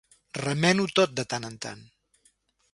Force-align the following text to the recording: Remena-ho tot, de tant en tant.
Remena-ho 0.37 0.87
tot, 1.01 1.13
de 1.19 1.27
tant 1.35 1.47
en 1.51 1.61
tant. 1.67 1.87